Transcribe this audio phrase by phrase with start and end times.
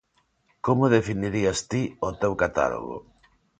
[0.65, 2.97] Como definirías ti o teu catálogo?